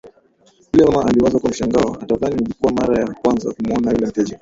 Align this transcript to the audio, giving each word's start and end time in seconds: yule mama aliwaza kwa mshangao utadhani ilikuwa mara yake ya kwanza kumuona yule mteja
yule 0.73 0.85
mama 0.85 1.05
aliwaza 1.09 1.39
kwa 1.39 1.49
mshangao 1.49 1.91
utadhani 1.91 2.35
ilikuwa 2.43 2.73
mara 2.73 2.93
yake 2.99 3.11
ya 3.13 3.19
kwanza 3.19 3.53
kumuona 3.53 3.91
yule 3.91 4.05
mteja 4.05 4.39